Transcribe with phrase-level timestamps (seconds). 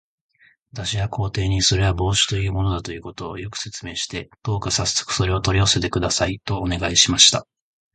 [0.73, 7.45] 私は皇帝に、それは帽子というものだということを、よく説明して、どうかさっそくそれを取り寄せてください、とお願いしました。